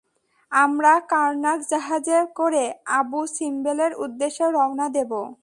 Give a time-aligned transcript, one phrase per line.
[0.51, 2.63] আমরা কার্নাক জাহাজে করে
[2.91, 5.11] আবু সিম্বেলের উদ্দেশ্যে রওনা দেব।